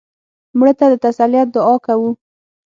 مړه 0.57 0.73
ته 0.79 0.85
د 0.89 0.93
تسلیت 1.05 1.47
دعا 1.55 1.75
کوو 1.85 2.09